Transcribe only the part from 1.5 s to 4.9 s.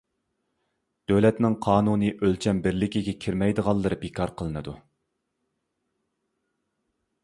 قانۇنىي ئۆلچەم بىرلىكىگە كىرمەيدىغانلىرى بىكار قىلىنىدۇ.